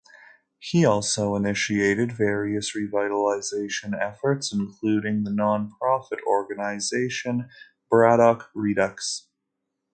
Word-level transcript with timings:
He 0.57 0.79
has 0.81 0.87
also 0.87 1.35
initiated 1.35 2.11
various 2.11 2.75
revitalization 2.75 3.93
efforts, 3.95 4.51
including 4.51 5.25
the 5.25 5.29
nonprofit 5.29 6.23
organization 6.25 7.51
Braddock 7.87 8.49
Redux. 8.55 9.27